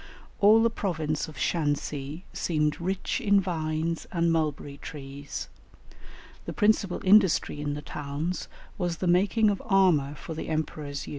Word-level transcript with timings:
All 0.39 0.63
the 0.63 0.71
province 0.71 1.27
of 1.27 1.37
Shan 1.37 1.75
si 1.75 2.23
seemed 2.33 2.81
rich 2.81 3.21
in 3.23 3.39
vines 3.39 4.07
and 4.11 4.31
mulberry 4.31 4.77
trees; 4.77 5.47
the 6.45 6.53
principal 6.53 7.01
industry 7.03 7.61
in 7.61 7.75
the 7.75 7.83
towns 7.83 8.47
was 8.79 8.97
the 8.97 9.05
making 9.05 9.51
of 9.51 9.61
armour 9.63 10.15
for 10.15 10.33
the 10.33 10.47
emperor's 10.49 11.05
use. 11.05 11.09